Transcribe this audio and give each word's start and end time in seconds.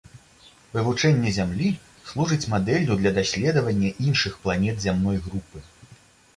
Вывучэнне 0.77 1.33
зямлі 1.39 1.69
служыць 2.09 2.49
мадэллю 2.55 2.97
для 3.03 3.11
даследавання 3.21 3.95
іншых 4.09 4.43
планет 4.47 4.85
зямной 4.89 5.17
групы. 5.31 5.57